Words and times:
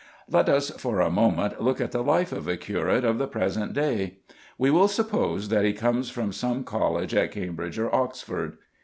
Let 0.27 0.49
us 0.49 0.71
for 0.71 0.99
a 0.99 1.11
moment 1.11 1.61
look 1.61 1.79
at 1.79 1.91
the 1.91 2.01
life 2.01 2.31
of 2.31 2.47
a 2.47 2.57
curate 2.57 3.03
of 3.05 3.19
the 3.19 3.27
present 3.27 3.73
day. 3.73 4.17
We 4.57 4.71
will 4.71 4.87
suppose 4.87 5.49
that 5.49 5.63
he 5.63 5.73
comes 5.73 6.09
from 6.09 6.31
some 6.31 6.63
college 6.63 7.13
at 7.13 7.31
Cambridge 7.33 7.77
or 7.77 7.93
Oxford. 7.93 8.57